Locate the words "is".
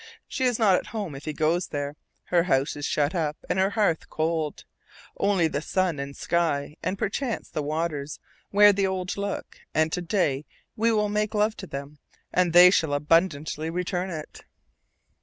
0.45-0.57, 2.75-2.87